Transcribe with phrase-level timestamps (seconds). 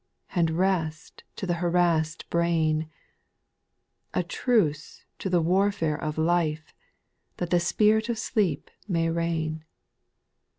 [0.33, 2.89] And rest to the harassed brain,
[4.15, 6.73] A truce to the warfare of life,
[7.37, 9.63] That the spirit of sleep may reign.